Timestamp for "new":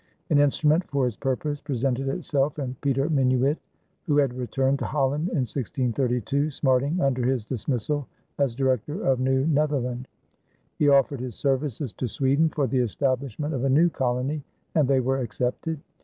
9.19-9.45, 13.69-13.89